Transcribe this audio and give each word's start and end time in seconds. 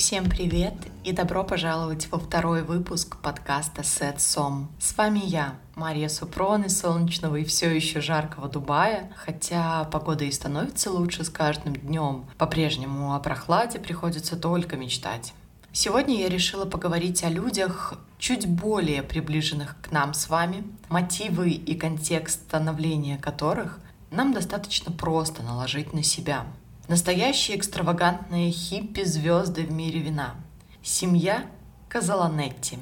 Всем 0.00 0.30
привет 0.30 0.72
и 1.04 1.12
добро 1.12 1.44
пожаловать 1.44 2.10
во 2.10 2.18
второй 2.18 2.62
выпуск 2.62 3.18
подкаста 3.18 3.82
Set 3.82 4.16
Som. 4.16 4.68
С 4.78 4.96
вами 4.96 5.20
я, 5.22 5.56
Мария 5.76 6.08
Супрон 6.08 6.62
из 6.62 6.80
солнечного 6.80 7.36
и 7.36 7.44
все 7.44 7.68
еще 7.68 8.00
жаркого 8.00 8.48
Дубая, 8.48 9.12
хотя 9.14 9.84
погода 9.84 10.24
и 10.24 10.32
становится 10.32 10.90
лучше 10.90 11.22
с 11.22 11.28
каждым 11.28 11.76
днем. 11.76 12.24
По-прежнему 12.38 13.14
о 13.14 13.20
прохладе 13.20 13.78
приходится 13.78 14.38
только 14.38 14.78
мечтать. 14.78 15.34
Сегодня 15.70 16.18
я 16.18 16.30
решила 16.30 16.64
поговорить 16.64 17.22
о 17.22 17.28
людях, 17.28 17.92
чуть 18.18 18.48
более 18.48 19.02
приближенных 19.02 19.76
к 19.82 19.92
нам 19.92 20.14
с 20.14 20.30
вами, 20.30 20.64
мотивы 20.88 21.50
и 21.50 21.74
контекст 21.74 22.40
становления 22.44 23.18
которых 23.18 23.78
нам 24.10 24.32
достаточно 24.32 24.90
просто 24.90 25.42
наложить 25.42 25.92
на 25.92 26.02
себя. 26.02 26.46
Настоящие 26.90 27.56
экстравагантные 27.56 28.50
хиппи-звезды 28.50 29.62
в 29.62 29.70
мире 29.70 30.00
вина. 30.00 30.34
Семья 30.82 31.46
Казаланетти. 31.88 32.78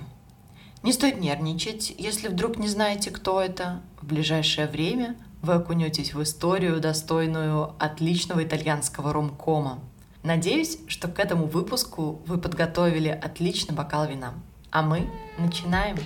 Не 0.83 0.95
стоит 0.95 1.21
нервничать, 1.21 1.93
если 1.99 2.29
вдруг 2.29 2.57
не 2.57 2.69
знаете, 2.69 3.11
кто 3.11 3.39
это. 3.39 3.83
В 4.01 4.07
ближайшее 4.07 4.67
время 4.67 5.15
вы 5.43 5.53
окунетесь 5.53 6.15
в 6.15 6.23
историю, 6.23 6.81
достойную 6.81 7.75
отличного 7.79 8.43
итальянского 8.45 9.13
ромкома. 9.13 9.79
Надеюсь, 10.23 10.79
что 10.87 11.09
к 11.09 11.19
этому 11.19 11.45
выпуску 11.45 12.23
вы 12.25 12.39
подготовили 12.39 13.11
отличный 13.11 13.75
бокал 13.75 14.07
вина. 14.07 14.33
А 14.71 14.81
мы 14.81 15.07
начинаем. 15.37 15.99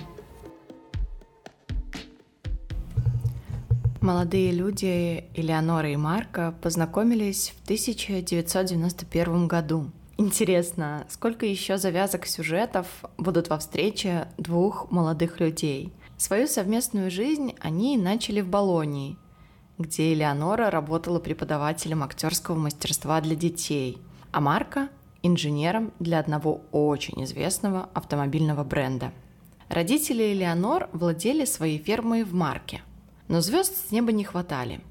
Молодые 4.03 4.51
люди 4.51 5.25
Элеонора 5.33 5.89
и 5.89 5.95
Марка 5.95 6.53
познакомились 6.61 7.55
в 7.57 7.63
1991 7.63 9.47
году. 9.47 9.89
Интересно, 10.17 11.07
сколько 11.09 11.47
еще 11.47 11.77
завязок 11.77 12.27
сюжетов 12.27 12.85
будут 13.17 13.49
во 13.49 13.57
встрече 13.57 14.27
двух 14.37 14.91
молодых 14.91 15.39
людей? 15.39 15.91
Свою 16.17 16.47
совместную 16.47 17.09
жизнь 17.09 17.55
они 17.59 17.97
начали 17.97 18.41
в 18.41 18.47
Болонии, 18.47 19.17
где 19.79 20.13
Элеонора 20.13 20.69
работала 20.69 21.19
преподавателем 21.19 22.03
актерского 22.03 22.55
мастерства 22.55 23.19
для 23.21 23.35
детей– 23.35 23.97
а 24.33 24.41
Марка– 24.41 24.89
инженером 25.21 25.93
для 25.99 26.19
одного 26.19 26.61
очень 26.71 27.23
известного 27.23 27.87
автомобильного 27.93 28.63
бренда. 28.63 29.13
Родители 29.69 30.33
Элеонор 30.33 30.89
владели 30.91 31.45
своей 31.45 31.77
фермой 31.77 32.23
в 32.23 32.33
Марке, 32.33 32.81
но 33.27 33.41
звезд 33.41 33.87
с 33.87 33.91
неба 33.91 34.11
не 34.11 34.23
хватали, 34.23 34.81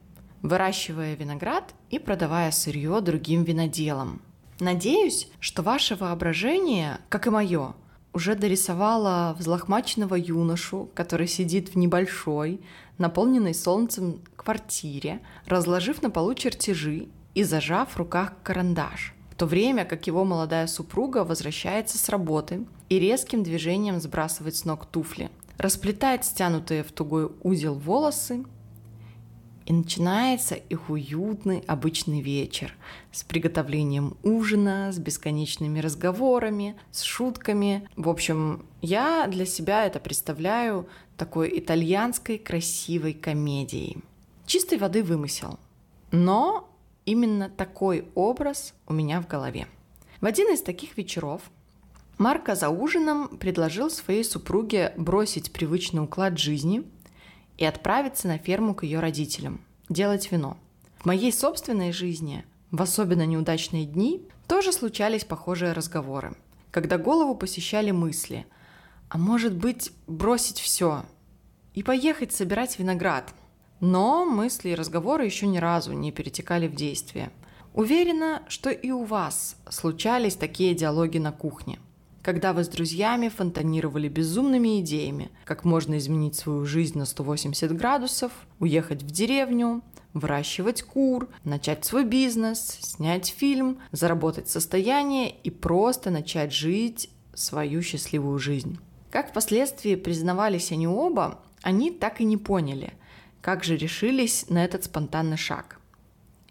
выращивая 0.42 1.14
виноград 1.14 1.74
и 1.90 1.98
продавая 1.98 2.50
сырье 2.50 3.00
другим 3.00 3.44
виноделам. 3.44 4.22
Надеюсь, 4.60 5.28
что 5.40 5.62
ваше 5.62 5.96
воображение, 5.96 6.98
как 7.08 7.26
и 7.26 7.30
мое, 7.30 7.74
уже 8.12 8.34
дорисовало 8.34 9.34
взлохмаченного 9.38 10.14
юношу, 10.14 10.90
который 10.94 11.26
сидит 11.26 11.70
в 11.70 11.76
небольшой, 11.76 12.60
наполненной 12.98 13.54
солнцем 13.54 14.20
квартире, 14.36 15.20
разложив 15.46 16.02
на 16.02 16.10
полу 16.10 16.34
чертежи 16.34 17.08
и 17.34 17.42
зажав 17.42 17.92
в 17.92 17.96
руках 17.96 18.34
карандаш– 18.42 19.14
в 19.32 19.34
то 19.34 19.46
время 19.46 19.86
как 19.86 20.06
его 20.06 20.26
молодая 20.26 20.66
супруга 20.66 21.24
возвращается 21.24 21.96
с 21.96 22.10
работы 22.10 22.66
и 22.90 22.98
резким 22.98 23.42
движением 23.42 23.98
сбрасывает 23.98 24.54
с 24.56 24.66
ног 24.66 24.84
туфли, 24.84 25.30
расплетает 25.58 26.24
стянутые 26.24 26.82
в 26.82 26.92
тугой 26.92 27.30
узел 27.42 27.74
волосы, 27.74 28.44
и 29.64 29.72
начинается 29.72 30.56
их 30.56 30.90
уютный 30.90 31.62
обычный 31.68 32.20
вечер 32.20 32.74
с 33.12 33.22
приготовлением 33.22 34.16
ужина, 34.24 34.90
с 34.92 34.98
бесконечными 34.98 35.78
разговорами, 35.78 36.74
с 36.90 37.02
шутками. 37.02 37.88
В 37.94 38.08
общем, 38.08 38.66
я 38.80 39.28
для 39.28 39.46
себя 39.46 39.86
это 39.86 40.00
представляю 40.00 40.88
такой 41.16 41.56
итальянской 41.60 42.38
красивой 42.38 43.12
комедией. 43.12 43.98
Чистой 44.46 44.78
воды 44.78 45.04
вымысел. 45.04 45.60
Но 46.10 46.68
Именно 47.04 47.50
такой 47.50 48.06
образ 48.14 48.74
у 48.86 48.92
меня 48.92 49.20
в 49.20 49.26
голове. 49.26 49.66
В 50.20 50.26
один 50.26 50.52
из 50.54 50.62
таких 50.62 50.96
вечеров 50.96 51.42
Марко 52.22 52.54
за 52.54 52.68
ужином 52.68 53.36
предложил 53.36 53.90
своей 53.90 54.22
супруге 54.22 54.94
бросить 54.96 55.52
привычный 55.52 56.04
уклад 56.04 56.38
жизни 56.38 56.84
и 57.58 57.64
отправиться 57.64 58.28
на 58.28 58.38
ферму 58.38 58.76
к 58.76 58.84
ее 58.84 59.00
родителям, 59.00 59.60
делать 59.88 60.30
вино. 60.30 60.56
В 60.98 61.06
моей 61.06 61.32
собственной 61.32 61.90
жизни, 61.90 62.44
в 62.70 62.80
особенно 62.80 63.26
неудачные 63.26 63.86
дни, 63.86 64.22
тоже 64.46 64.72
случались 64.72 65.24
похожие 65.24 65.72
разговоры, 65.72 66.36
когда 66.70 66.96
голову 66.96 67.34
посещали 67.34 67.90
мысли, 67.90 68.46
а 69.08 69.18
может 69.18 69.56
быть 69.56 69.90
бросить 70.06 70.60
все 70.60 71.04
и 71.74 71.82
поехать 71.82 72.32
собирать 72.32 72.78
виноград– 72.78 73.34
но 73.82 74.24
мысли 74.24 74.68
и 74.68 74.74
разговоры 74.76 75.24
еще 75.24 75.48
ни 75.48 75.58
разу 75.58 75.92
не 75.92 76.12
перетекали 76.12 76.68
в 76.68 76.74
действие. 76.76 77.32
Уверена, 77.74 78.44
что 78.46 78.70
и 78.70 78.92
у 78.92 79.02
вас 79.02 79.56
случались 79.68 80.36
такие 80.36 80.72
диалоги 80.72 81.18
на 81.18 81.32
кухне, 81.32 81.80
когда 82.22 82.52
вы 82.52 82.64
с 82.64 82.68
друзьями 82.68 83.28
фонтанировали 83.28 84.08
безумными 84.08 84.80
идеями, 84.80 85.30
как 85.44 85.64
можно 85.64 85.98
изменить 85.98 86.36
свою 86.36 86.64
жизнь 86.64 86.98
на 86.98 87.04
180 87.04 87.76
градусов, 87.76 88.32
уехать 88.60 89.02
в 89.02 89.10
деревню, 89.10 89.82
выращивать 90.14 90.82
кур, 90.82 91.28
начать 91.44 91.84
свой 91.84 92.04
бизнес, 92.04 92.78
снять 92.80 93.28
фильм, 93.28 93.78
заработать 93.90 94.48
состояние 94.48 95.30
и 95.30 95.50
просто 95.50 96.10
начать 96.10 96.52
жить 96.52 97.10
свою 97.34 97.82
счастливую 97.82 98.38
жизнь. 98.38 98.78
Как 99.10 99.30
впоследствии 99.30 99.94
признавались 99.94 100.72
они 100.72 100.86
оба, 100.86 101.40
они 101.62 101.90
так 101.90 102.20
и 102.20 102.24
не 102.24 102.36
поняли, 102.36 102.92
как 103.40 103.64
же 103.64 103.76
решились 103.76 104.46
на 104.48 104.64
этот 104.64 104.84
спонтанный 104.84 105.36
шаг? 105.36 105.80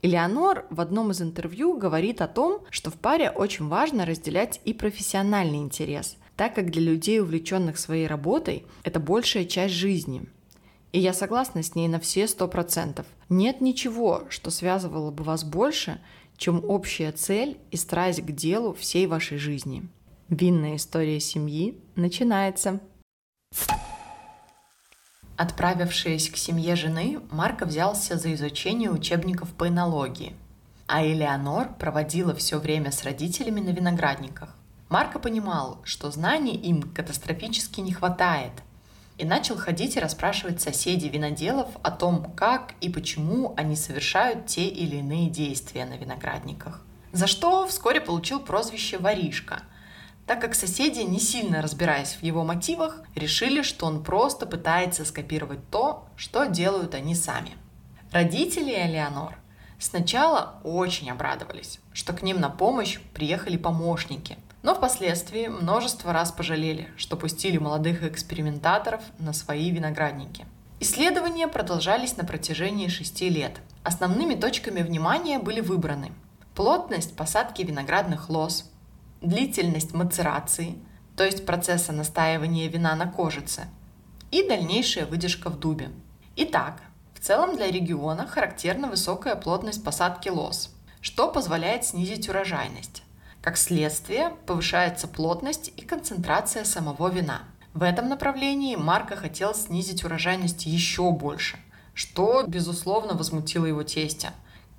Элеонор 0.04 0.66
в 0.72 0.82
одном 0.82 1.12
из 1.12 1.22
интервью 1.22 1.78
говорит 1.78 2.22
о 2.22 2.28
том, 2.28 2.64
что 2.72 2.90
в 2.90 2.96
паре 2.96 3.30
очень 3.30 3.68
важно 3.68 4.06
разделять 4.06 4.60
и 4.66 4.74
профессиональный 4.74 5.60
интерес, 5.60 6.18
так 6.36 6.56
как 6.56 6.72
для 6.72 6.82
людей, 6.82 7.22
увлеченных 7.22 7.78
своей 7.78 8.08
работой, 8.08 8.66
это 8.84 9.00
большая 9.00 9.46
часть 9.46 9.76
жизни. 9.76 10.24
И 10.92 11.00
я 11.00 11.14
согласна 11.14 11.62
с 11.62 11.76
ней 11.76 11.88
на 11.88 12.00
все 12.00 12.28
сто 12.28 12.48
процентов. 12.48 13.06
Нет 13.30 13.62
ничего, 13.62 14.24
что 14.30 14.50
связывало 14.50 15.12
бы 15.12 15.24
вас 15.24 15.44
больше, 15.44 16.02
чем 16.36 16.66
общая 16.68 17.12
цель 17.12 17.60
и 17.70 17.78
страсть 17.78 18.22
к 18.22 18.32
делу 18.32 18.74
всей 18.74 19.06
вашей 19.06 19.38
жизни. 19.38 19.88
Винная 20.30 20.78
история 20.78 21.20
семьи 21.20 21.78
начинается. 21.96 22.80
Отправившись 25.42 26.30
к 26.30 26.38
семье 26.38 26.76
жены, 26.76 27.20
Марко 27.32 27.66
взялся 27.66 28.16
за 28.16 28.32
изучение 28.36 28.92
учебников 28.92 29.50
по 29.50 29.68
энологии, 29.70 30.36
а 30.86 31.04
Элеонор 31.04 31.74
проводила 31.80 32.36
все 32.36 32.60
время 32.60 32.92
с 32.92 33.04
родителями 33.04 33.60
на 33.60 33.72
виноградниках. 33.72 34.56
Марко 34.88 35.18
понимал, 35.18 35.80
что 35.84 36.12
знаний 36.12 36.56
им 36.56 36.84
катастрофически 36.84 37.80
не 37.80 37.92
хватает, 37.92 38.52
и 39.18 39.26
начал 39.26 39.58
ходить 39.58 39.96
и 39.96 40.00
расспрашивать 40.00 40.62
соседей 40.62 41.10
виноделов 41.10 41.70
о 41.82 41.90
том, 41.90 42.32
как 42.36 42.76
и 42.80 42.92
почему 42.92 43.56
они 43.58 43.76
совершают 43.76 44.46
те 44.46 44.68
или 44.68 44.98
иные 44.98 45.28
действия 45.28 45.86
на 45.86 45.98
виноградниках. 45.98 46.86
За 47.14 47.26
что 47.26 47.66
вскоре 47.66 48.00
получил 48.00 48.42
прозвище 48.42 49.00
«воришка», 49.00 49.64
так 50.32 50.40
как 50.40 50.56
соседи, 50.56 51.02
не 51.02 51.20
сильно 51.20 51.62
разбираясь 51.62 52.14
в 52.14 52.24
его 52.24 52.46
мотивах, 52.46 53.02
решили, 53.16 53.64
что 53.64 53.86
он 53.86 54.02
просто 54.02 54.46
пытается 54.46 55.04
скопировать 55.04 55.60
то, 55.70 56.06
что 56.16 56.46
делают 56.46 56.96
они 56.96 57.16
сами. 57.16 57.58
Родители 58.14 58.72
Элеонор 58.72 59.38
сначала 59.78 60.62
очень 60.64 61.12
обрадовались, 61.12 61.82
что 61.92 62.14
к 62.14 62.22
ним 62.22 62.40
на 62.40 62.50
помощь 62.50 62.98
приехали 63.14 63.58
помощники, 63.58 64.38
но 64.64 64.74
впоследствии 64.74 65.48
множество 65.48 66.14
раз 66.14 66.32
пожалели, 66.32 66.90
что 66.96 67.18
пустили 67.18 67.58
молодых 67.58 68.02
экспериментаторов 68.04 69.02
на 69.20 69.34
свои 69.34 69.70
виноградники. 69.70 70.46
Исследования 70.80 71.50
продолжались 71.50 72.16
на 72.16 72.24
протяжении 72.24 72.88
шести 72.88 73.28
лет. 73.28 73.60
Основными 73.84 74.36
точками 74.36 74.82
внимания 74.82 75.40
были 75.40 75.60
выбраны 75.60 76.14
плотность 76.56 77.16
посадки 77.16 77.64
виноградных 77.64 78.30
лоз, 78.30 78.71
длительность 79.22 79.94
мацерации, 79.94 80.78
то 81.16 81.24
есть 81.24 81.46
процесса 81.46 81.92
настаивания 81.92 82.68
вина 82.68 82.96
на 82.96 83.08
кожице, 83.08 83.68
и 84.32 84.48
дальнейшая 84.48 85.06
выдержка 85.06 85.50
в 85.50 85.60
дубе. 85.60 85.92
Итак, 86.36 86.82
в 87.14 87.20
целом 87.20 87.56
для 87.56 87.70
региона 87.70 88.26
характерна 88.26 88.88
высокая 88.88 89.36
плотность 89.36 89.84
посадки 89.84 90.30
лоз, 90.30 90.74
что 91.02 91.32
позволяет 91.32 91.86
снизить 91.86 92.30
урожайность. 92.30 93.04
Как 93.42 93.58
следствие, 93.58 94.34
повышается 94.46 95.08
плотность 95.08 95.72
и 95.76 95.82
концентрация 95.82 96.64
самого 96.64 97.10
вина. 97.10 97.44
В 97.74 97.84
этом 97.84 98.10
направлении 98.10 98.76
Марко 98.76 99.16
хотел 99.16 99.54
снизить 99.54 100.04
урожайность 100.04 100.66
еще 100.66 101.12
больше, 101.12 101.58
что, 101.94 102.44
безусловно, 102.48 103.14
возмутило 103.14 103.66
его 103.66 103.84
тестя, 103.84 104.34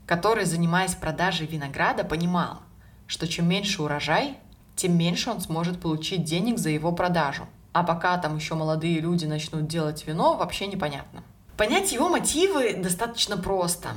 который, 0.07 0.45
занимаясь 0.45 0.95
продажей 0.95 1.47
винограда, 1.47 2.03
понимал– 2.03 2.61
что 3.13 3.29
чем 3.29 3.47
меньше 3.47 3.83
урожай, 3.83 4.39
тем 4.75 4.97
меньше 4.97 5.29
он 5.29 5.43
сможет 5.43 5.79
получить 5.79 6.25
денег 6.25 6.57
за 6.57 6.71
его 6.71 6.93
продажу. 6.93 7.47
А 7.75 7.83
пока 7.83 8.17
там 8.17 8.37
еще 8.37 8.55
молодые 8.55 9.01
люди 9.01 9.27
начнут 9.27 9.67
делать 9.67 10.07
вино, 10.07 10.35
вообще 10.35 10.67
непонятно. 10.67 11.23
Понять 11.59 11.93
его 11.93 12.09
мотивы 12.09 12.73
достаточно 12.73 13.37
просто. 13.37 13.91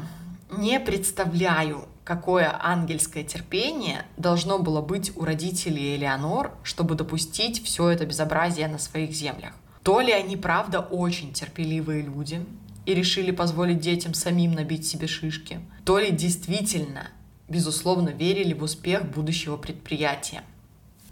Не 0.52 0.82
представляю, 0.82 1.88
какое 2.04 2.54
ангельское 2.62 3.24
терпение 3.24 4.06
должно 4.18 4.60
было 4.60 4.82
быть 4.82 5.16
у 5.16 5.24
родителей 5.24 5.96
Элеонор, 5.96 6.52
чтобы 6.62 6.96
допустить 6.96 7.64
все 7.64 7.88
это 7.88 8.06
безобразие 8.06 8.68
на 8.68 8.80
своих 8.80 9.12
землях. 9.12 9.54
То 9.82 10.02
ли 10.02 10.12
они 10.12 10.36
правда 10.36 10.82
очень 10.82 11.32
терпеливые 11.32 12.02
люди 12.02 12.46
и 12.86 12.94
решили 12.94 13.32
позволить 13.32 13.80
детям 13.80 14.14
самим 14.14 14.52
набить 14.52 14.86
себе 14.86 15.08
шишки, 15.08 15.62
то 15.86 16.00
ли 16.00 16.12
действительно, 16.12 17.12
безусловно, 17.48 18.10
верили 18.10 18.54
в 18.54 18.64
успех 18.64 19.06
будущего 19.06 19.58
предприятия. 19.58 20.44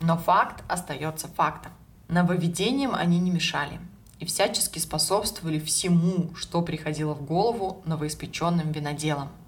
Но 0.01 0.17
факт 0.17 0.63
остается 0.67 1.27
фактом. 1.27 1.71
Нововведениям 2.09 2.93
они 2.95 3.19
не 3.19 3.31
мешали 3.31 3.79
и 4.19 4.25
всячески 4.25 4.79
способствовали 4.79 5.59
всему, 5.59 6.33
что 6.35 6.61
приходило 6.61 7.13
в 7.13 7.23
голову 7.25 7.81
новоиспеченным 7.85 8.71
виноделам– 8.71 9.29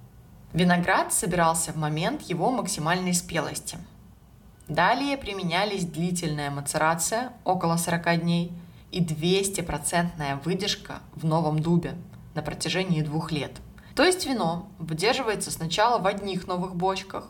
Виноград 0.56 1.12
собирался 1.12 1.74
в 1.74 1.76
момент 1.76 2.22
его 2.22 2.50
максимальной 2.50 3.14
спелости. 3.14 3.78
Далее 4.70 5.18
применялись 5.18 5.84
длительная 5.84 6.50
мацерация 6.50 7.34
около 7.44 7.76
40 7.76 8.22
дней 8.22 8.54
и 8.90 9.04
200% 9.04 10.42
выдержка 10.46 11.00
в 11.14 11.26
новом 11.26 11.60
дубе 11.60 11.96
на 12.36 12.42
протяжении 12.42 13.02
двух 13.02 13.34
лет. 13.34 13.52
То 13.96 14.04
есть 14.04 14.26
вино 14.26 14.70
выдерживается 14.78 15.52
сначала 15.52 16.00
в 16.00 16.06
одних 16.06 16.48
новых 16.48 16.76
бочках, 16.76 17.30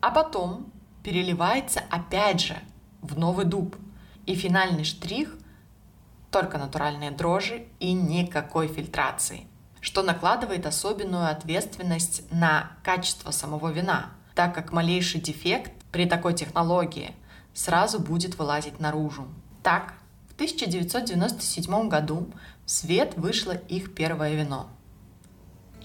а 0.00 0.10
потом 0.10 0.72
переливается 1.02 1.82
опять 1.90 2.40
же 2.40 2.56
в 3.02 3.18
новый 3.18 3.44
дуб. 3.44 3.76
И 4.24 4.34
финальный 4.34 4.84
штрих– 4.84 5.36
только 6.30 6.58
натуральные 6.58 7.10
дрожжи 7.10 7.66
и 7.78 7.92
никакой 7.92 8.68
фильтрации– 8.68 9.46
что 9.86 10.02
накладывает 10.02 10.66
особенную 10.66 11.30
ответственность 11.30 12.24
на 12.32 12.72
качество 12.82 13.30
самого 13.30 13.70
вина, 13.70 14.10
так 14.34 14.52
как 14.52 14.72
малейший 14.72 15.20
дефект 15.20 15.70
при 15.92 16.06
такой 16.06 16.34
технологии 16.34 17.14
сразу 17.54 18.00
будет 18.00 18.36
вылазить 18.36 18.80
наружу. 18.80 19.28
Так, 19.62 19.94
в 20.28 20.34
1997 20.34 21.88
году 21.88 22.26
в 22.64 22.70
свет 22.72 23.14
вышло 23.16 23.52
их 23.52 23.94
первое 23.94 24.34
вино. 24.34 24.66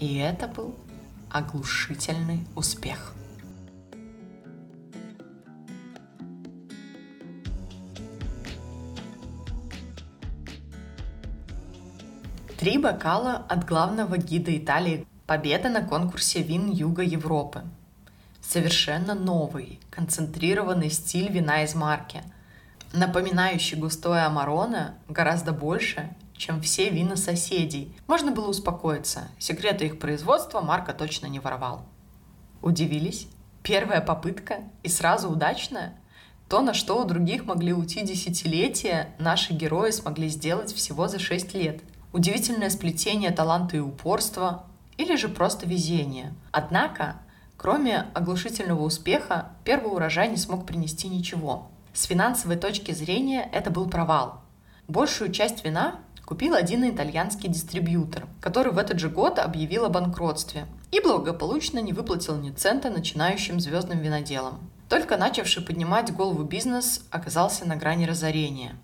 И 0.01 0.15
это 0.15 0.47
был 0.47 0.75
оглушительный 1.29 2.47
успех. 2.55 3.13
Три 12.57 12.79
бокала 12.79 13.35
от 13.47 13.67
главного 13.67 14.17
гида 14.17 14.57
Италии. 14.57 15.05
Победа 15.27 15.69
на 15.69 15.85
конкурсе 15.85 16.41
вин 16.41 16.71
Юга 16.71 17.03
Европы. 17.03 17.61
Совершенно 18.41 19.13
новый, 19.13 19.79
концентрированный 19.91 20.89
стиль 20.89 21.31
вина 21.31 21.63
из 21.63 21.75
марки, 21.75 22.23
напоминающий 22.93 23.77
густое 23.77 24.23
амароне 24.23 24.95
гораздо 25.07 25.51
больше, 25.51 26.15
чем 26.35 26.61
все 26.61 26.89
вина 26.89 27.15
соседей. 27.15 27.95
Можно 28.07 28.31
было 28.31 28.49
успокоиться, 28.49 29.27
секреты 29.39 29.85
их 29.85 29.99
производства 29.99 30.61
Марка 30.61 30.93
точно 30.93 31.27
не 31.27 31.39
воровал. 31.39 31.85
Удивились? 32.61 33.27
Первая 33.63 34.01
попытка 34.01 34.59
и 34.83 34.89
сразу 34.89 35.29
удачная? 35.29 35.95
То, 36.49 36.61
на 36.61 36.73
что 36.73 37.01
у 37.01 37.05
других 37.05 37.45
могли 37.45 37.73
уйти 37.73 38.01
десятилетия, 38.01 39.15
наши 39.19 39.53
герои 39.53 39.91
смогли 39.91 40.27
сделать 40.27 40.73
всего 40.73 41.07
за 41.07 41.19
6 41.19 41.53
лет– 41.53 41.81
удивительное 42.13 42.69
сплетение 42.69 43.31
таланта 43.31 43.77
и 43.77 43.79
упорства, 43.79 44.65
или 44.97 45.15
же 45.15 45.29
просто 45.29 45.65
везение. 45.65 46.33
Однако, 46.51 47.15
кроме 47.57 48.07
оглушительного 48.13 48.83
успеха, 48.83 49.53
первый 49.63 49.93
урожай 49.93 50.29
не 50.29 50.37
смог 50.37 50.65
принести 50.65 51.07
ничего. 51.07 51.69
С 51.93 52.05
финансовой 52.05 52.55
точки 52.55 52.91
зрения 52.93 53.49
это 53.51 53.69
был 53.69 53.89
провал. 53.89 54.41
Большую 54.87 55.31
часть 55.31 55.65
вина 55.65 55.99
купил 56.25 56.55
один 56.55 56.89
итальянский 56.89 57.49
дистрибьютор, 57.49 58.27
который 58.39 58.71
в 58.71 58.77
этот 58.77 58.99
же 58.99 59.09
год 59.09 59.39
объявил 59.39 59.83
о 59.83 59.89
банкротстве 59.89 60.67
и 60.91 61.01
благополучно 61.01 61.79
не 61.79 61.91
выплатил 61.91 62.37
ни 62.37 62.51
цента 62.51 62.89
начинающим 62.89 63.59
звездным 63.59 63.99
виноделам. 63.99 64.59
Только 64.87 65.17
начавший 65.17 65.63
поднимать 65.63 66.13
голову 66.13 66.43
бизнес 66.43 67.05
оказался 67.11 67.65
на 67.65 67.75
грани 67.75 68.05
разорения, 68.05 68.75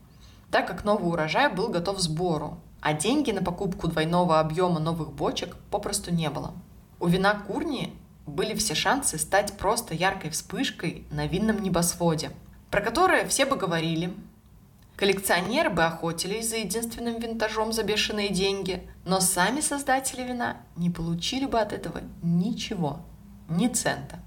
так 0.52 0.68
как 0.68 0.84
новый 0.84 1.10
урожай 1.10 1.50
был 1.50 1.70
готов 1.70 1.98
к 1.98 2.02
сбору, 2.02 2.60
а 2.82 2.94
деньги 2.94 3.32
на 3.32 3.42
покупку 3.42 3.88
двойного 3.88 4.42
объема 4.42 4.80
новых 4.80 5.14
бочек 5.14 5.56
попросту 5.72 6.14
не 6.14 6.30
было. 6.30 6.54
У 7.00 7.08
вина 7.08 7.34
Курни 7.34 7.94
были 8.26 8.54
все 8.56 8.76
шансы 8.76 9.18
стать 9.18 9.54
просто 9.58 9.94
яркой 9.94 10.30
вспышкой 10.32 11.06
на 11.12 11.28
винном 11.28 11.64
небосводе, 11.64 12.32
про 12.72 12.82
которое 12.82 13.28
все 13.28 13.46
бы 13.46 13.56
говорили. 13.56 14.14
Коллекционеры 14.96 15.70
бы 15.70 15.84
охотились 15.84 16.50
за 16.50 16.58
единственным 16.58 17.20
винтажом 17.20 17.72
за 17.72 17.84
бешеные 17.84 18.30
деньги, 18.30 18.88
но 19.06 19.20
сами 19.20 19.62
создатели 19.62 20.24
вина 20.24 20.58
не 20.76 20.90
получили 20.90 21.46
бы 21.46 21.60
от 21.60 21.72
этого 21.72 22.02
ничего, 22.24 23.02
ни 23.48 23.68
цента, 23.68 24.20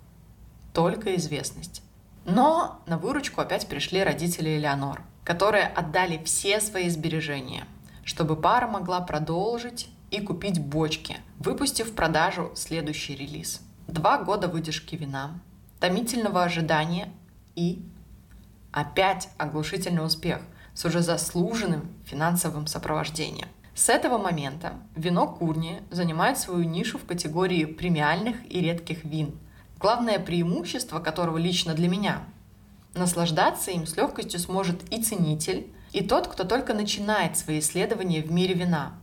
только 0.73 1.17
известность. 1.17 1.83
Но 2.25 2.83
на 2.87 2.99
выручку 2.99 3.41
опять 3.41 3.67
пришли 3.67 4.05
родители 4.05 4.51
Элеонор, 4.51 5.03
которые 5.25 5.67
отдали 5.67 6.23
все 6.25 6.61
свои 6.61 6.89
сбережения– 6.89 7.67
чтобы 8.11 8.35
пара 8.35 8.67
могла 8.67 9.01
продолжить 9.01 9.89
и 10.11 10.21
купить 10.21 10.61
бочки, 10.61 11.19
выпустив 11.39 11.91
в 11.91 11.95
продажу 11.95 12.51
следующий 12.57 13.15
релиз. 13.15 13.61
Два 13.87 14.19
года 14.19 14.49
выдержки 14.49 14.97
вина, 14.97 15.39
томительного 15.79 16.43
ожидания 16.43 17.13
и 17.55 17.85
опять 18.73 19.29
оглушительный 19.39 20.05
успех 20.05 20.41
с 20.75 20.85
уже 20.85 21.03
заслуженным 21.03 21.89
финансовым 22.05 22.67
сопровождением. 22.67 23.49
С 23.75 23.89
этого 23.89 24.19
момента 24.19 24.75
вино 24.95 25.27
Курни 25.27 25.83
занимает 25.91 26.39
свою 26.39 26.65
нишу 26.65 26.99
в 26.99 27.05
категории 27.05 27.65
премиальных 27.65 28.37
и 28.51 28.61
редких 28.61 29.05
вин. 29.05 29.39
Главное 29.79 30.19
преимущество 30.19 30.99
которого 31.01 31.39
лично 31.39 31.75
для 31.75 31.89
меня– 31.89 32.23
наслаждаться 32.95 33.71
им 33.71 33.87
с 33.87 33.97
легкостью 33.97 34.41
сможет 34.41 34.93
и 34.93 35.03
ценитель, 35.03 35.73
и 35.93 36.03
тот, 36.03 36.29
кто 36.29 36.45
только 36.45 36.75
начинает 36.75 37.37
свои 37.37 37.61
исследования 37.61 38.23
в 38.23 38.31
мире 38.31 38.55
вина. 38.55 38.95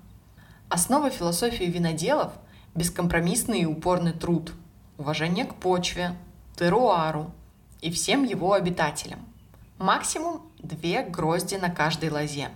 Основа 0.70 1.10
философии 1.10 1.66
виноделов– 1.66 2.34
бескомпромиссный 2.76 3.62
и 3.62 3.66
упорный 3.66 4.14
труд, 4.14 4.54
уважение 4.98 5.46
к 5.46 5.56
почве, 5.56 6.16
теруару 6.58 7.32
и 7.82 7.92
всем 7.92 8.24
его 8.24 8.54
обитателям. 8.54 9.20
Максимум 9.80 10.42
две 10.58 11.04
грозди 11.04 11.56
на 11.56 11.70
каждой 11.70 12.10
лозе. 12.10 12.50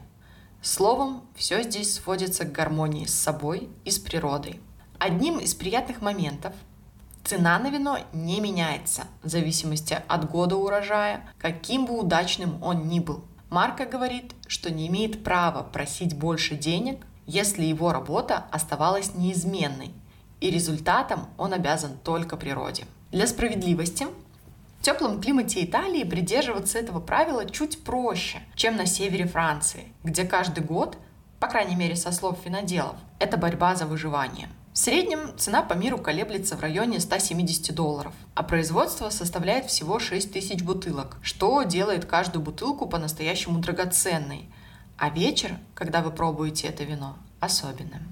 Словом, 0.63 1.21
все 1.35 1.61
здесь 1.61 1.93
сводится 1.93 2.45
к 2.45 2.51
гармонии 2.51 3.05
с 3.05 3.13
собой 3.13 3.69
и 3.85 3.91
с 3.91 3.99
природой. 3.99 4.59
Одним 4.97 5.37
из 5.37 5.53
приятных 5.53 6.01
моментов 6.01 6.53
Цена 7.23 7.59
на 7.59 7.69
вино 7.69 7.99
не 8.13 8.39
меняется 8.41 9.03
в 9.21 9.29
зависимости 9.29 10.01
от 10.07 10.31
года 10.31 10.55
урожая, 10.55 11.29
каким 11.37 11.85
бы 11.85 11.99
удачным 11.99 12.61
он 12.63 12.87
ни 12.87 12.99
был. 12.99 13.23
Марко 13.51 13.85
говорит, 13.85 14.33
что 14.47 14.71
не 14.71 14.87
имеет 14.87 15.23
права 15.23 15.61
просить 15.61 16.17
больше 16.17 16.55
денег, 16.55 17.05
если 17.27 17.63
его 17.63 17.93
работа 17.93 18.45
оставалась 18.51 19.13
неизменной, 19.13 19.93
и 20.39 20.49
результатом 20.49 21.27
он 21.37 21.53
обязан 21.53 21.97
только 22.03 22.37
природе. 22.37 22.85
Для 23.11 23.27
справедливости 23.27 24.07
в 24.81 24.83
теплом 24.83 25.21
климате 25.21 25.63
Италии 25.63 26.03
придерживаться 26.03 26.79
этого 26.79 26.99
правила 26.99 27.47
чуть 27.47 27.83
проще, 27.83 28.39
чем 28.55 28.77
на 28.77 28.87
севере 28.87 29.27
Франции, 29.27 29.93
где 30.03 30.23
каждый 30.23 30.63
год, 30.63 30.97
по 31.39 31.45
крайней 31.45 31.75
мере 31.75 31.95
со 31.95 32.11
слов 32.11 32.43
виноделов, 32.43 32.95
это 33.19 33.37
борьба 33.37 33.75
за 33.75 33.85
выживание. 33.85 34.49
В 34.73 34.79
среднем 34.79 35.37
цена 35.37 35.61
по 35.61 35.73
миру 35.73 35.99
колеблется 35.99 36.57
в 36.57 36.61
районе 36.61 36.99
170 36.99 37.75
долларов, 37.75 38.13
а 38.33 38.41
производство 38.41 39.11
составляет 39.11 39.67
всего 39.67 39.99
6 39.99 40.33
тысяч 40.33 40.63
бутылок, 40.63 41.17
что 41.21 41.61
делает 41.61 42.05
каждую 42.05 42.41
бутылку 42.41 42.87
по-настоящему 42.87 43.59
драгоценной, 43.59 44.49
а 44.97 45.09
вечер, 45.11 45.59
когда 45.75 46.01
вы 46.01 46.09
пробуете 46.09 46.69
это 46.69 46.85
вино, 46.85 47.17
особенным. 47.39 48.11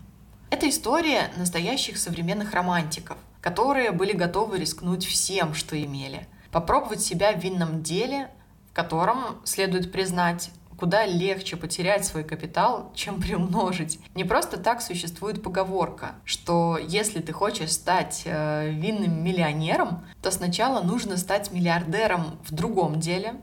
Это 0.52 0.70
история 0.70 1.32
настоящих 1.36 1.98
современных 1.98 2.54
романтиков, 2.54 3.18
которые 3.42 3.92
были 3.92 4.12
готовы 4.12 4.60
рискнуть 4.60 5.08
всем, 5.08 5.56
что 5.56 5.76
имели, 5.82 6.28
попробовать 6.52 7.02
себя 7.02 7.34
в 7.34 7.40
винном 7.40 7.84
деле, 7.84 8.30
в 8.72 8.74
котором, 8.74 9.40
следует 9.44 9.92
признать, 9.92 10.52
куда 10.80 11.06
легче 11.06 11.58
потерять 11.58 12.06
свой 12.06 12.24
капитал, 12.24 12.92
чем 12.96 13.22
приумножить. 13.22 14.00
Не 14.16 14.24
просто 14.24 14.58
так 14.58 14.82
существует 14.82 15.44
поговорка, 15.44 16.14
что 16.24 16.78
если 16.78 17.20
ты 17.20 17.34
хочешь 17.34 17.72
стать 17.72 18.24
э, 18.26 18.70
винным 18.72 19.24
миллионером, 19.24 20.06
то 20.22 20.32
сначала 20.32 20.82
нужно 20.82 21.18
стать 21.18 21.52
миллиардером 21.52 22.40
в 22.44 22.54
другом 22.54 23.00
деле, 23.00 23.36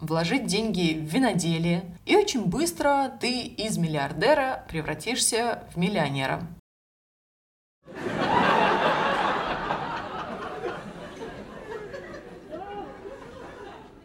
вложить 0.00 0.46
деньги 0.46 0.94
в 0.94 1.12
виноделие, 1.12 1.84
и 2.06 2.16
очень 2.16 2.46
быстро 2.46 3.12
ты 3.20 3.42
из 3.42 3.76
миллиардера 3.76 4.64
превратишься 4.68 5.64
в 5.74 5.76
миллионера. 5.76 6.46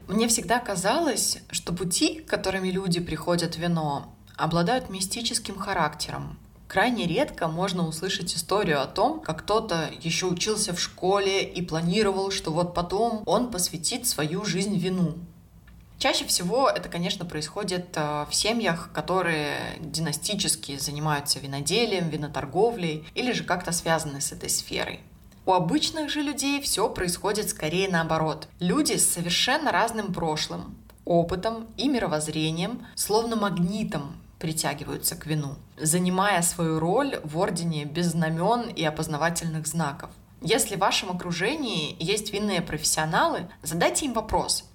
Мне 0.08 0.28
всегда 0.28 0.60
казалось, 0.60 1.40
что 1.50 1.74
пути, 1.74 2.24
которыми 2.28 2.70
люди 2.70 3.00
приходят 3.00 3.56
в 3.56 3.60
вино, 3.60 4.14
обладают 4.38 4.90
мистическим 4.90 5.58
характером. 5.58 6.38
Крайне 6.68 7.08
редко 7.08 7.48
можно 7.48 7.88
услышать 7.88 8.36
историю 8.36 8.82
о 8.82 8.88
том, 8.88 9.20
как 9.20 9.44
кто-то 9.44 9.90
еще 10.02 10.28
учился 10.28 10.74
в 10.74 10.80
школе 10.80 11.44
и 11.44 11.62
планировал, 11.64 12.32
что 12.32 12.52
вот 12.52 12.76
потом 12.76 13.24
он 13.26 13.50
посвятит 13.50 14.08
свою 14.08 14.46
жизнь 14.46 14.78
вину. 14.78 15.16
Чаще 15.98 16.26
всего 16.26 16.70
это, 16.70 16.90
конечно, 16.90 17.26
происходит 17.26 17.88
э, 17.96 18.26
в 18.30 18.36
семьях, 18.36 18.92
которые 18.94 19.58
династически 19.80 20.78
занимаются 20.78 21.40
виноделием, 21.40 22.10
виноторговлей 22.10 23.06
или 23.16 23.32
же 23.32 23.44
как-то 23.44 23.72
связаны 23.72 24.20
с 24.20 24.32
этой 24.32 24.50
сферой. 24.50 25.00
У 25.48 25.54
обычных 25.54 26.10
же 26.10 26.22
людей 26.22 26.60
все 26.60 26.90
происходит 26.90 27.50
скорее 27.50 27.88
наоборот. 27.88 28.48
Люди 28.60 28.94
с 28.94 29.08
совершенно 29.08 29.72
разным 29.72 30.12
прошлым, 30.12 30.76
опытом 31.06 31.68
и 31.78 31.88
мировоззрением, 31.88 32.88
словно 32.96 33.36
магнитом 33.36 34.16
притягиваются 34.40 35.16
к 35.16 35.28
вину, 35.28 35.56
занимая 35.78 36.42
свою 36.42 36.80
роль 36.80 37.20
в 37.24 37.38
ордене 37.38 37.86
без 37.86 38.08
знамен 38.08 38.70
и 38.70 38.84
опознавательных 38.84 39.68
знаков. 39.68 40.10
Если 40.42 40.76
в 40.76 40.80
вашем 40.80 41.12
окружении 41.12 41.96
есть 42.00 42.34
винные 42.34 42.62
профессионалы, 42.62 43.48
задайте 43.62 44.08
им 44.08 44.14
вопрос, 44.14 44.66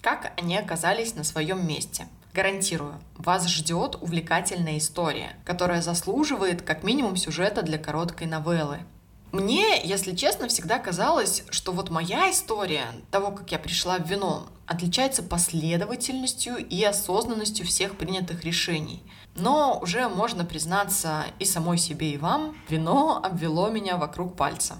как 0.00 0.32
они 0.38 0.56
оказались 0.56 1.16
на 1.16 1.24
своем 1.24 1.66
месте. 1.66 2.08
Гарантирую, 2.32 2.94
вас 3.16 3.46
ждет 3.46 3.96
увлекательная 4.00 4.78
история, 4.78 5.36
которая 5.44 5.82
заслуживает 5.82 6.62
как 6.62 6.82
минимум 6.82 7.16
сюжета 7.16 7.62
для 7.62 7.78
короткой 7.78 8.26
новеллы. 8.26 8.80
Мне, 9.30 9.82
если 9.84 10.14
честно, 10.14 10.48
всегда 10.48 10.78
казалось, 10.78 11.44
что 11.50 11.72
вот 11.72 11.90
моя 11.90 12.30
история 12.30 12.86
того, 13.10 13.30
как 13.30 13.52
я 13.52 13.58
пришла 13.58 13.98
в 13.98 14.08
вино, 14.08 14.46
отличается 14.66 15.22
последовательностью 15.22 16.56
и 16.56 16.82
осознанностью 16.82 17.66
всех 17.66 17.98
принятых 17.98 18.44
решений. 18.44 19.02
Но 19.36 19.78
уже 19.82 20.08
можно 20.08 20.46
признаться 20.46 21.26
и 21.38 21.44
самой 21.44 21.76
себе, 21.76 22.12
и 22.12 22.16
вам, 22.16 22.56
вино 22.70 23.20
обвело 23.22 23.68
меня 23.68 23.98
вокруг 23.98 24.34
пальца. 24.34 24.78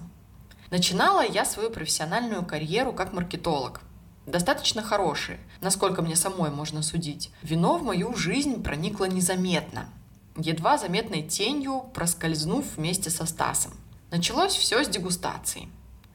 Начинала 0.70 1.26
я 1.26 1.44
свою 1.44 1.70
профессиональную 1.70 2.42
карьеру 2.44 2.94
как 2.94 3.12
маркетолог. 3.12 3.82
Достаточно 4.26 4.82
хороший, 4.82 5.36
насколько 5.60 6.00
мне 6.00 6.16
самой 6.16 6.50
можно 6.50 6.82
судить. 6.82 7.30
Вино 7.42 7.76
в 7.76 7.82
мою 7.82 8.14
жизнь 8.14 8.62
проникло 8.62 9.04
незаметно, 9.04 9.90
едва 10.38 10.78
заметной 10.78 11.22
тенью 11.22 11.84
проскользнув 11.92 12.64
вместе 12.76 13.10
со 13.10 13.26
Стасом– 13.26 13.72
Началось 14.10 14.54
все 14.54 14.82
с 14.82 14.88
дегустации. 14.88 15.68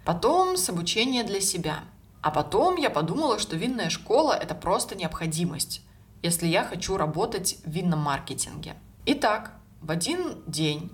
Потом 0.03 0.57
с 0.57 0.67
обучения 0.67 1.23
для 1.23 1.39
себя. 1.39 1.81
А 2.21 2.31
потом 2.31 2.75
я 2.77 2.89
подумала, 2.89 3.37
что 3.37 3.55
винная 3.55 3.89
школа– 3.89 4.33
это 4.41 4.55
просто 4.55 4.95
необходимость, 4.95 5.81
если 6.23 6.47
я 6.47 6.63
хочу 6.63 6.97
работать 6.97 7.57
в 7.63 7.69
винном 7.69 7.99
маркетинге. 7.99 8.75
Итак, 9.05 9.51
в 9.81 9.91
один 9.91 10.41
день 10.47 10.91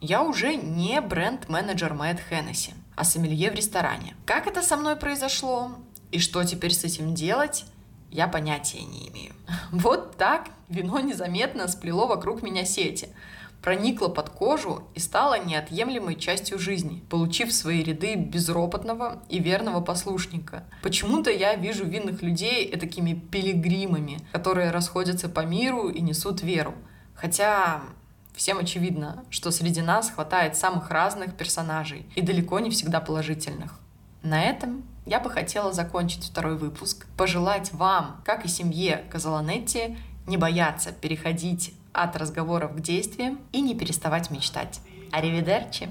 я 0.00 0.22
уже 0.22 0.54
не 0.54 1.00
бренд-менеджер 1.00 1.94
Мэтт 1.94 2.20
Хеннесси, 2.20 2.74
а 2.94 3.02
сомелье 3.02 3.50
в 3.50 3.54
ресторане. 3.54 4.14
Как 4.24 4.46
это 4.46 4.62
со 4.62 4.76
мной 4.76 4.94
произошло 4.94 5.72
и 6.12 6.20
что 6.20 6.44
теперь 6.44 6.74
с 6.74 6.84
этим 6.84 7.14
делать, 7.14 7.64
я 8.10 8.28
понятия 8.28 8.82
не 8.82 9.08
имею. 9.08 9.34
Вот 9.72 10.16
так 10.16 10.50
вино 10.68 11.00
незаметно 11.00 11.66
сплело 11.66 12.06
вокруг 12.06 12.42
меня 12.42 12.64
сети– 12.64 13.08
проникла 13.62 14.08
под 14.08 14.30
кожу 14.30 14.84
и 14.94 15.00
стала 15.00 15.38
неотъемлемой 15.44 16.14
частью 16.14 16.58
жизни, 16.58 17.02
получив 17.10 17.52
свои 17.52 17.82
ряды 17.82 18.14
безропотного 18.14 19.22
и 19.28 19.38
верного 19.38 19.80
послушника. 19.80 20.64
Почему-то 20.82 21.30
я 21.30 21.56
вижу 21.56 21.84
винных 21.84 22.22
людей 22.22 22.70
такими 22.76 23.14
пилигримами, 23.14 24.20
которые 24.32 24.70
расходятся 24.70 25.28
по 25.28 25.40
миру 25.40 25.88
и 25.88 26.00
несут 26.00 26.42
веру. 26.42 26.74
Хотя 27.14 27.82
всем 28.34 28.58
очевидно, 28.58 29.24
что 29.30 29.50
среди 29.50 29.80
нас 29.80 30.10
хватает 30.10 30.56
самых 30.56 30.90
разных 30.90 31.34
персонажей 31.34 32.06
и 32.14 32.20
далеко 32.20 32.60
не 32.60 32.70
всегда 32.70 33.00
положительных. 33.00 33.80
На 34.22 34.42
этом 34.42 34.84
я 35.06 35.20
бы 35.20 35.30
хотела 35.30 35.72
закончить 35.72 36.24
второй 36.24 36.56
выпуск, 36.56 37.06
пожелать 37.16 37.72
вам, 37.72 38.20
как 38.24 38.44
и 38.44 38.48
семье 38.48 39.04
Казаланетти, 39.10 39.96
не 40.26 40.36
бояться 40.36 40.92
переходить 40.92 41.72
от 42.02 42.16
разговоров 42.16 42.76
к 42.76 42.80
действиям 42.80 43.40
и 43.52 43.60
не 43.60 43.74
переставать 43.74 44.30
мечтать. 44.30 44.80
Аривидерчи! 45.12 45.90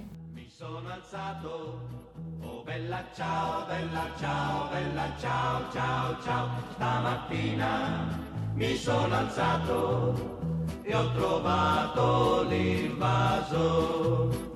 bella 2.66 3.06
ciao, 3.16 3.68
bella 3.68 4.10
ciao, 4.20 4.70
bella 4.72 5.08
ciao, 5.22 5.72
ciao, 5.72 6.18
ciao. 6.24 6.50
Stamattina 6.74 8.20
mi 8.56 8.76
sono 8.76 9.16
alzato 9.16 10.40
e 10.82 10.96
ho 10.96 11.12
trovato 11.14 12.44
l'invaso 12.50 14.56